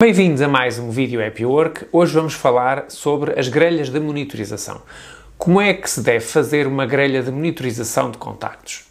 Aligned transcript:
Bem-vindos 0.00 0.40
a 0.40 0.46
mais 0.46 0.78
um 0.78 0.90
vídeo 0.90 1.20
Happy 1.20 1.44
Work. 1.44 1.88
Hoje 1.90 2.14
vamos 2.14 2.32
falar 2.32 2.88
sobre 2.88 3.36
as 3.36 3.48
grelhas 3.48 3.90
de 3.90 3.98
monitorização. 3.98 4.80
Como 5.36 5.60
é 5.60 5.74
que 5.74 5.90
se 5.90 6.00
deve 6.00 6.24
fazer 6.24 6.68
uma 6.68 6.86
grelha 6.86 7.20
de 7.20 7.32
monitorização 7.32 8.08
de 8.08 8.16
contactos? 8.16 8.84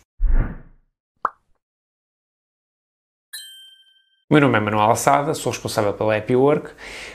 O 4.29 4.33
meu 4.33 4.41
nome 4.41 4.57
é 4.57 4.59
Manuel 4.59 4.83
Alçada, 4.83 5.33
sou 5.33 5.53
responsável 5.53 5.93
pela 5.93 6.17
Happy 6.17 6.35
Work, 6.35 6.71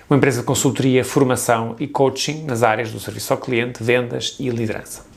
uma 0.08 0.16
empresa 0.16 0.40
de 0.40 0.46
consultoria, 0.46 1.04
formação 1.04 1.76
e 1.78 1.86
coaching 1.86 2.44
nas 2.44 2.62
áreas 2.62 2.90
do 2.90 2.98
serviço 2.98 3.34
ao 3.34 3.38
cliente, 3.38 3.84
vendas 3.84 4.38
e 4.40 4.48
liderança. 4.48 5.11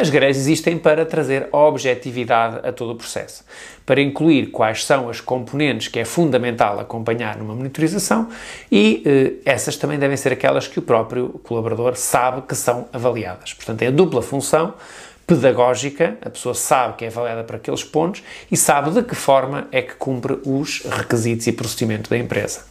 As 0.00 0.08
grelhas 0.08 0.38
existem 0.38 0.78
para 0.78 1.04
trazer 1.04 1.50
objetividade 1.52 2.66
a 2.66 2.72
todo 2.72 2.92
o 2.92 2.96
processo, 2.96 3.44
para 3.84 4.00
incluir 4.00 4.46
quais 4.46 4.82
são 4.82 5.10
as 5.10 5.20
componentes 5.20 5.88
que 5.88 5.98
é 5.98 6.06
fundamental 6.06 6.80
acompanhar 6.80 7.36
numa 7.36 7.54
monitorização 7.54 8.30
e 8.72 9.02
eh, 9.04 9.32
essas 9.44 9.76
também 9.76 9.98
devem 9.98 10.16
ser 10.16 10.32
aquelas 10.32 10.66
que 10.66 10.78
o 10.78 10.82
próprio 10.82 11.38
colaborador 11.44 11.96
sabe 11.96 12.40
que 12.48 12.54
são 12.54 12.88
avaliadas. 12.94 13.52
Portanto, 13.52 13.82
é 13.82 13.88
a 13.88 13.90
dupla 13.90 14.22
função 14.22 14.72
pedagógica, 15.26 16.16
a 16.22 16.30
pessoa 16.30 16.54
sabe 16.54 16.96
que 16.96 17.04
é 17.04 17.08
avaliada 17.08 17.44
para 17.44 17.58
aqueles 17.58 17.84
pontos 17.84 18.22
e 18.50 18.56
sabe 18.56 18.90
de 18.92 19.02
que 19.02 19.14
forma 19.14 19.68
é 19.70 19.82
que 19.82 19.96
cumpre 19.96 20.38
os 20.46 20.80
requisitos 20.80 21.46
e 21.46 21.52
procedimento 21.52 22.08
da 22.08 22.16
empresa. 22.16 22.69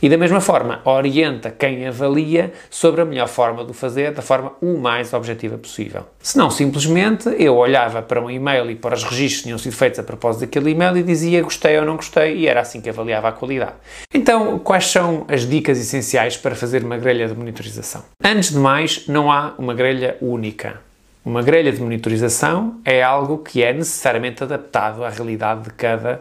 E 0.00 0.08
da 0.08 0.16
mesma 0.16 0.40
forma, 0.40 0.80
orienta 0.84 1.50
quem 1.50 1.86
avalia 1.86 2.52
sobre 2.70 3.00
a 3.00 3.04
melhor 3.04 3.28
forma 3.28 3.64
de 3.64 3.70
o 3.70 3.74
fazer, 3.74 4.12
da 4.12 4.22
forma 4.22 4.52
o 4.60 4.78
mais 4.78 5.12
objetiva 5.12 5.58
possível. 5.58 6.04
Se 6.20 6.38
não, 6.38 6.50
simplesmente 6.50 7.28
eu 7.38 7.56
olhava 7.56 8.00
para 8.02 8.20
um 8.20 8.30
e-mail 8.30 8.70
e 8.70 8.74
para 8.74 8.94
os 8.94 9.04
registros 9.04 9.38
que 9.38 9.44
tinham 9.44 9.58
sido 9.58 9.74
feitos 9.74 9.98
a 9.98 10.02
propósito 10.02 10.42
daquele 10.42 10.70
e-mail 10.70 10.96
e 10.96 11.02
dizia 11.02 11.42
gostei 11.42 11.78
ou 11.78 11.84
não 11.84 11.96
gostei, 11.96 12.36
e 12.36 12.46
era 12.46 12.60
assim 12.60 12.80
que 12.80 12.88
avaliava 12.88 13.28
a 13.28 13.32
qualidade. 13.32 13.74
Então, 14.14 14.58
quais 14.58 14.86
são 14.86 15.24
as 15.28 15.48
dicas 15.48 15.78
essenciais 15.78 16.36
para 16.36 16.54
fazer 16.54 16.84
uma 16.84 16.96
grelha 16.96 17.26
de 17.26 17.34
monitorização? 17.34 18.04
Antes 18.22 18.50
de 18.50 18.58
mais, 18.58 19.06
não 19.08 19.30
há 19.30 19.54
uma 19.58 19.74
grelha 19.74 20.16
única. 20.20 20.80
Uma 21.24 21.40
grelha 21.40 21.70
de 21.70 21.80
monitorização 21.80 22.80
é 22.84 23.02
algo 23.02 23.38
que 23.38 23.62
é 23.62 23.72
necessariamente 23.72 24.42
adaptado 24.42 25.04
à 25.04 25.08
realidade 25.08 25.64
de 25.64 25.70
cada 25.70 26.20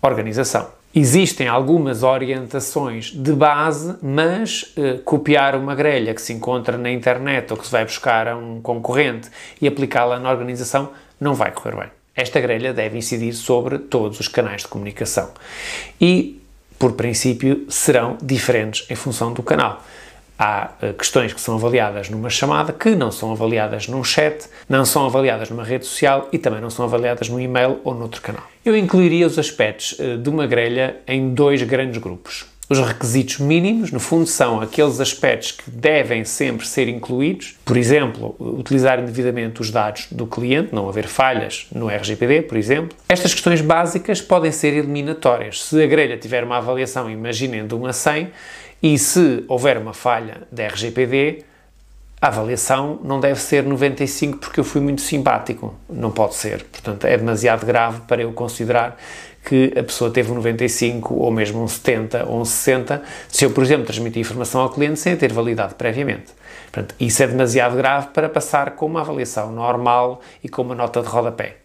organização. 0.00 0.66
Existem 0.94 1.48
algumas 1.48 2.02
orientações 2.02 3.06
de 3.06 3.32
base, 3.32 3.96
mas 4.02 4.74
eh, 4.76 4.98
copiar 5.02 5.56
uma 5.56 5.74
grelha 5.74 6.12
que 6.12 6.20
se 6.20 6.34
encontra 6.34 6.76
na 6.76 6.90
internet 6.90 7.50
ou 7.50 7.56
que 7.56 7.64
se 7.64 7.72
vai 7.72 7.82
buscar 7.82 8.28
a 8.28 8.36
um 8.36 8.60
concorrente 8.60 9.30
e 9.58 9.66
aplicá-la 9.66 10.18
na 10.18 10.30
organização 10.30 10.90
não 11.18 11.32
vai 11.34 11.50
correr 11.50 11.74
bem. 11.74 11.88
Esta 12.14 12.38
grelha 12.40 12.74
deve 12.74 12.98
incidir 12.98 13.32
sobre 13.32 13.78
todos 13.78 14.20
os 14.20 14.28
canais 14.28 14.62
de 14.62 14.68
comunicação 14.68 15.30
e, 15.98 16.38
por 16.78 16.92
princípio, 16.92 17.64
serão 17.70 18.18
diferentes 18.22 18.84
em 18.90 18.94
função 18.94 19.32
do 19.32 19.42
canal 19.42 19.82
há 20.38 20.70
uh, 20.82 20.94
questões 20.94 21.32
que 21.32 21.40
são 21.40 21.54
avaliadas 21.54 22.08
numa 22.08 22.30
chamada 22.30 22.72
que 22.72 22.94
não 22.94 23.10
são 23.10 23.32
avaliadas 23.32 23.88
num 23.88 24.02
chat, 24.02 24.46
não 24.68 24.84
são 24.84 25.06
avaliadas 25.06 25.50
numa 25.50 25.64
rede 25.64 25.86
social 25.86 26.28
e 26.32 26.38
também 26.38 26.60
não 26.60 26.70
são 26.70 26.84
avaliadas 26.84 27.28
no 27.28 27.40
e-mail 27.40 27.80
ou 27.84 27.94
noutro 27.94 28.20
canal. 28.20 28.44
Eu 28.64 28.76
incluiria 28.76 29.26
os 29.26 29.38
aspectos 29.38 29.92
uh, 29.98 30.18
de 30.18 30.28
uma 30.28 30.46
grelha 30.46 30.96
em 31.06 31.34
dois 31.34 31.62
grandes 31.62 31.98
grupos. 31.98 32.51
Os 32.72 32.78
requisitos 32.78 33.36
mínimos, 33.36 33.92
no 33.92 34.00
fundo, 34.00 34.26
são 34.26 34.58
aqueles 34.58 34.98
aspectos 34.98 35.50
que 35.50 35.70
devem 35.70 36.24
sempre 36.24 36.66
ser 36.66 36.88
incluídos, 36.88 37.54
por 37.66 37.76
exemplo, 37.76 38.34
utilizar 38.40 38.98
indevidamente 38.98 39.60
os 39.60 39.70
dados 39.70 40.06
do 40.10 40.26
cliente, 40.26 40.74
não 40.74 40.88
haver 40.88 41.06
falhas 41.06 41.66
no 41.70 41.90
RGPD, 41.90 42.40
por 42.40 42.56
exemplo. 42.56 42.96
Estas 43.10 43.34
questões 43.34 43.60
básicas 43.60 44.22
podem 44.22 44.50
ser 44.50 44.72
eliminatórias. 44.72 45.62
Se 45.64 45.82
a 45.82 45.86
grelha 45.86 46.16
tiver 46.16 46.42
uma 46.44 46.56
avaliação, 46.56 47.10
imaginem, 47.10 47.66
de 47.66 47.74
1 47.74 47.86
a 47.86 47.92
100, 47.92 48.30
e 48.82 48.98
se 48.98 49.44
houver 49.48 49.76
uma 49.76 49.92
falha 49.92 50.48
da 50.50 50.66
RGPD, 50.66 51.44
a 52.22 52.28
avaliação 52.28 52.98
não 53.04 53.20
deve 53.20 53.38
ser 53.38 53.64
95 53.64 54.38
porque 54.38 54.60
eu 54.60 54.64
fui 54.64 54.80
muito 54.80 55.02
simpático. 55.02 55.74
Não 55.90 56.10
pode 56.10 56.36
ser. 56.36 56.64
Portanto, 56.64 57.04
é 57.04 57.18
demasiado 57.18 57.66
grave 57.66 58.00
para 58.08 58.22
eu 58.22 58.32
considerar 58.32 58.96
que 59.44 59.72
a 59.76 59.82
pessoa 59.82 60.10
teve 60.10 60.30
um 60.30 60.36
95 60.36 61.14
ou 61.14 61.30
mesmo 61.30 61.62
um 61.62 61.68
70 61.68 62.26
ou 62.26 62.40
um 62.40 62.44
60 62.44 63.02
se 63.28 63.44
eu, 63.44 63.50
por 63.50 63.64
exemplo, 63.64 63.84
transmitir 63.84 64.20
informação 64.20 64.60
ao 64.60 64.70
cliente 64.70 64.98
sem 64.98 65.12
a 65.12 65.16
ter 65.16 65.32
validado 65.32 65.74
previamente. 65.74 66.32
Portanto, 66.70 66.94
isso 66.98 67.22
é 67.22 67.26
demasiado 67.26 67.76
grave 67.76 68.08
para 68.08 68.28
passar 68.28 68.72
com 68.72 68.86
uma 68.86 69.00
avaliação 69.00 69.52
normal 69.52 70.20
e 70.42 70.48
com 70.48 70.62
uma 70.62 70.74
nota 70.74 71.02
de 71.02 71.08
rodapé. 71.08 71.56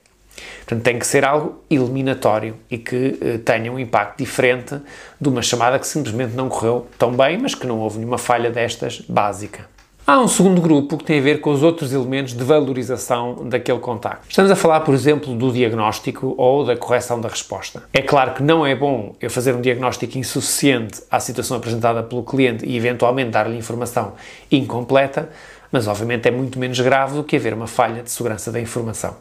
Portanto, 0.60 0.84
tem 0.84 1.00
que 1.00 1.08
ser 1.08 1.24
algo 1.26 1.64
eliminatório 1.70 2.58
e 2.70 2.78
que 2.78 3.18
eh, 3.22 3.38
tenha 3.40 3.72
um 3.72 3.80
impacto 3.80 4.18
diferente 4.20 4.80
de 5.20 5.30
uma 5.30 5.42
chamada 5.42 5.80
que 5.80 5.88
simplesmente 5.88 6.36
não 6.36 6.50
correu 6.50 6.88
tão 6.98 7.12
bem, 7.12 7.38
mas 7.38 7.56
que 7.56 7.66
não 7.66 7.80
houve 7.80 7.98
nenhuma 7.98 8.18
falha 8.18 8.52
destas 8.52 9.02
básica. 9.02 9.77
Há 10.10 10.22
um 10.22 10.28
segundo 10.30 10.62
grupo 10.62 10.96
que 10.96 11.04
tem 11.04 11.20
a 11.20 11.22
ver 11.22 11.42
com 11.42 11.52
os 11.52 11.62
outros 11.62 11.92
elementos 11.92 12.34
de 12.34 12.42
valorização 12.42 13.50
daquele 13.50 13.80
contacto. 13.80 14.26
Estamos 14.30 14.50
a 14.50 14.56
falar, 14.56 14.80
por 14.80 14.94
exemplo, 14.94 15.36
do 15.36 15.52
diagnóstico 15.52 16.34
ou 16.38 16.64
da 16.64 16.78
correção 16.78 17.20
da 17.20 17.28
resposta. 17.28 17.84
É 17.92 18.02
claro 18.02 18.34
que 18.34 18.42
não 18.42 18.66
é 18.66 18.74
bom 18.74 19.14
eu 19.20 19.30
fazer 19.30 19.54
um 19.54 19.60
diagnóstico 19.60 20.18
insuficiente 20.18 21.04
à 21.12 21.20
situação 21.20 21.58
apresentada 21.58 22.02
pelo 22.02 22.24
cliente 22.24 22.66
e 22.66 22.78
eventualmente 22.78 23.32
dar-lhe 23.32 23.58
informação 23.58 24.14
incompleta, 24.50 25.28
mas 25.70 25.90
obviamente 25.90 26.26
é 26.26 26.32
muito 26.32 26.58
menos 26.58 26.80
grave 26.80 27.18
do 27.18 27.24
que 27.26 27.36
haver 27.36 27.54
uma 27.54 27.68
falha 27.68 28.02
de 28.02 28.10
segurança 28.10 28.50
da 28.50 28.62
informação. 28.62 29.14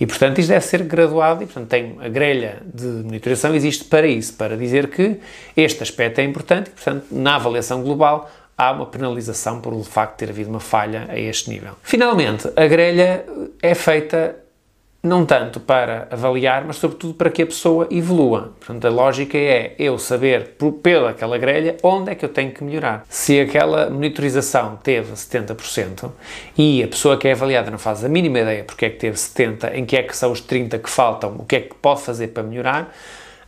E 0.00 0.06
portanto 0.06 0.38
isto 0.38 0.48
deve 0.48 0.64
ser 0.64 0.82
graduado 0.84 1.42
e 1.42 1.46
portanto 1.46 1.68
tem 1.68 1.98
a 2.00 2.08
grelha 2.08 2.62
de 2.72 2.86
monitoração 2.86 3.54
existe 3.54 3.84
para 3.84 4.06
isso, 4.06 4.32
para 4.32 4.56
dizer 4.56 4.88
que 4.88 5.18
este 5.54 5.82
aspecto 5.82 6.20
é 6.20 6.24
importante 6.24 6.68
e 6.68 6.70
portanto 6.70 7.04
na 7.10 7.36
avaliação 7.36 7.82
global 7.82 8.30
há 8.56 8.70
uma 8.70 8.86
penalização 8.86 9.60
por 9.60 9.72
o 9.72 9.82
facto 9.82 10.12
de 10.12 10.18
ter 10.18 10.30
havido 10.30 10.50
uma 10.50 10.60
falha 10.60 11.06
a 11.08 11.18
este 11.18 11.50
nível. 11.50 11.72
Finalmente, 11.82 12.48
a 12.56 12.66
grelha 12.66 13.24
é 13.62 13.74
feita 13.74 14.36
não 15.02 15.26
tanto 15.26 15.58
para 15.58 16.06
avaliar, 16.12 16.64
mas 16.64 16.76
sobretudo 16.76 17.14
para 17.14 17.28
que 17.28 17.42
a 17.42 17.46
pessoa 17.46 17.88
evolua. 17.90 18.52
Portanto, 18.60 18.84
a 18.86 18.90
lógica 18.90 19.36
é 19.36 19.74
eu 19.76 19.98
saber, 19.98 20.50
por, 20.56 20.74
pela 20.74 21.10
aquela 21.10 21.36
grelha, 21.38 21.76
onde 21.82 22.12
é 22.12 22.14
que 22.14 22.24
eu 22.24 22.28
tenho 22.28 22.52
que 22.52 22.62
melhorar. 22.62 23.04
Se 23.08 23.40
aquela 23.40 23.90
monitorização 23.90 24.78
teve 24.80 25.12
70% 25.12 26.08
e 26.56 26.84
a 26.84 26.88
pessoa 26.88 27.16
que 27.16 27.26
é 27.26 27.32
avaliada 27.32 27.68
não 27.68 27.78
faz 27.78 28.04
a 28.04 28.08
mínima 28.08 28.38
ideia 28.38 28.62
porque 28.62 28.84
é 28.84 28.90
que 28.90 28.98
teve 28.98 29.16
70%, 29.16 29.74
em 29.74 29.84
que 29.84 29.96
é 29.96 30.04
que 30.04 30.16
são 30.16 30.30
os 30.30 30.40
30% 30.40 30.80
que 30.80 30.90
faltam, 30.90 31.34
o 31.36 31.44
que 31.44 31.56
é 31.56 31.60
que 31.62 31.74
pode 31.74 32.02
fazer 32.02 32.28
para 32.28 32.44
melhorar, 32.44 32.94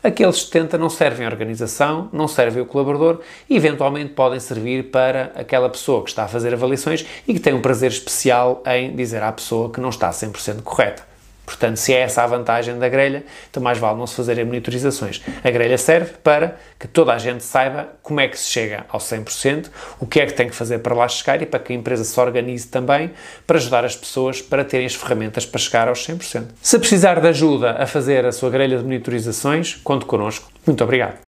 aqueles 0.05 0.43
70 0.43 0.77
não 0.77 0.91
servem 0.91 1.27
à 1.27 1.31
organização, 1.31 2.11
não 2.13 2.29
servem 2.29 2.61
ao 2.61 2.67
colaborador 2.67 3.21
e 3.49 3.57
eventualmente 3.57 4.13
podem 4.13 4.39
servir 4.39 4.91
para 4.91 5.33
aquela 5.35 5.71
pessoa 5.71 6.05
que 6.05 6.11
está 6.11 6.25
a 6.25 6.29
fazer 6.29 6.53
avaliações 6.53 7.07
e 7.27 7.33
que 7.33 7.41
tem 7.41 7.55
um 7.55 7.63
prazer 7.63 7.91
especial 7.91 8.63
em 8.67 8.95
dizer 8.95 9.23
à 9.23 9.33
pessoa 9.33 9.71
que 9.71 9.81
não 9.81 9.89
está 9.89 10.11
100% 10.11 10.63
correta. 10.63 11.14
Portanto, 11.45 11.77
se 11.77 11.93
é 11.93 12.01
essa 12.01 12.23
a 12.23 12.27
vantagem 12.27 12.79
da 12.79 12.89
grelha, 12.89 13.25
então 13.51 13.63
mais 13.63 13.79
vale 13.79 13.99
não 13.99 14.07
se 14.07 14.15
fazerem 14.15 14.45
monitorizações. 14.45 15.23
A 15.43 15.51
grelha 15.51 15.77
serve 15.77 16.15
para 16.23 16.57
que 16.79 16.89
toda 16.89 17.13
a 17.13 17.19
gente 17.19 17.45
saiba 17.45 17.89
como 18.03 18.21
é 18.21 18.29
que 18.29 18.39
se 18.39 18.51
chega 18.51 18.87
ao 18.89 18.99
100%, 18.99 19.71
o 20.01 20.07
que 20.07 20.21
é 20.21 20.27
que 20.27 20.33
tem 20.33 20.49
que 20.49 20.55
fazer 20.55 20.79
para 20.79 20.95
lá 20.95 21.07
chegar 21.09 21.41
e 21.43 21.47
para 21.47 21.61
que 21.61 21.73
a 21.73 21.77
empresa 21.77 22.05
se 22.05 22.19
organize 22.19 22.67
também 22.67 23.13
para 23.47 23.59
ajudar 23.59 23.85
as 23.85 23.97
pessoas 23.97 24.41
para 24.41 24.65
terem 24.65 24.87
as 24.87 24.95
ferramentas 24.95 25.45
para 25.45 25.61
chegar 25.61 25.89
aos 25.89 26.07
100%. 26.07 26.47
Se 26.63 26.79
precisar 26.79 27.21
de 27.21 27.29
ajuda 27.29 27.73
a 27.73 27.87
fazer 27.87 28.25
a 28.25 28.33
sua 28.33 28.51
grelha 28.51 28.79
de 28.79 28.85
monitorizações, 28.85 29.75
conte 29.85 30.05
connosco. 30.05 30.51
Muito 30.67 30.83
obrigado. 30.83 31.24